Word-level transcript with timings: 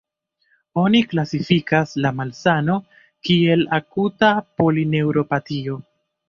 Oni 0.83 1.01
klasifikas 1.09 1.93
la 2.05 2.11
malsano 2.21 2.79
kiel 3.29 3.63
akuta 3.79 4.31
polineuropatio. 4.63 5.79